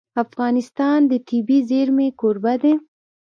افغانستان 0.23 0.99
د 1.11 1.11
طبیعي 1.27 1.59
زیرمې 1.69 2.07
کوربه 2.19 2.53
دی. 2.61 2.73